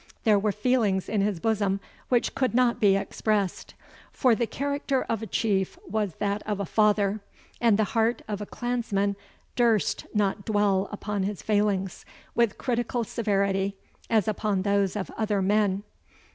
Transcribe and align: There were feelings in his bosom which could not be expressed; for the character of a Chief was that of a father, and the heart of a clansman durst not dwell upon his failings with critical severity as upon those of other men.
There 0.23 0.39
were 0.39 0.51
feelings 0.51 1.07
in 1.07 1.21
his 1.21 1.39
bosom 1.39 1.79
which 2.09 2.33
could 2.33 2.55
not 2.55 2.79
be 2.79 2.95
expressed; 2.95 3.75
for 4.11 4.33
the 4.33 4.47
character 4.47 5.03
of 5.03 5.21
a 5.21 5.27
Chief 5.27 5.77
was 5.87 6.15
that 6.15 6.41
of 6.47 6.59
a 6.59 6.65
father, 6.65 7.21
and 7.61 7.77
the 7.77 7.83
heart 7.83 8.23
of 8.27 8.41
a 8.41 8.47
clansman 8.47 9.15
durst 9.55 10.07
not 10.11 10.43
dwell 10.43 10.89
upon 10.91 11.21
his 11.21 11.43
failings 11.43 12.03
with 12.33 12.57
critical 12.57 13.03
severity 13.03 13.75
as 14.09 14.27
upon 14.27 14.63
those 14.63 14.95
of 14.95 15.11
other 15.19 15.39
men. 15.39 15.83